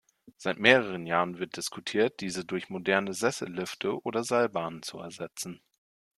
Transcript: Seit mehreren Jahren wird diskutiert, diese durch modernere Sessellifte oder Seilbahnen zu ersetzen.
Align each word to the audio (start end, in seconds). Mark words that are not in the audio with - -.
Seit 0.35 0.57
mehreren 0.57 1.05
Jahren 1.05 1.37
wird 1.37 1.57
diskutiert, 1.57 2.21
diese 2.21 2.43
durch 2.43 2.69
modernere 2.71 3.13
Sessellifte 3.13 4.01
oder 4.03 4.23
Seilbahnen 4.23 4.81
zu 4.81 4.97
ersetzen. 4.97 5.61